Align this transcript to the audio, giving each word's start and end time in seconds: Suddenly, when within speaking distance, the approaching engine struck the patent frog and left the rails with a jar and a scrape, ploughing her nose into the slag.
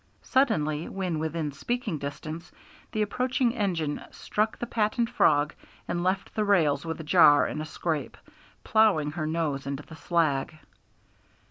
Suddenly, 0.23 0.89
when 0.89 1.19
within 1.19 1.51
speaking 1.51 1.99
distance, 1.99 2.51
the 2.91 3.03
approaching 3.03 3.53
engine 3.53 4.03
struck 4.09 4.57
the 4.57 4.65
patent 4.65 5.11
frog 5.11 5.53
and 5.87 6.03
left 6.03 6.33
the 6.33 6.43
rails 6.43 6.83
with 6.87 6.99
a 6.99 7.03
jar 7.03 7.45
and 7.45 7.61
a 7.61 7.65
scrape, 7.65 8.17
ploughing 8.63 9.11
her 9.11 9.27
nose 9.27 9.67
into 9.67 9.83
the 9.83 9.95
slag. 9.95 10.57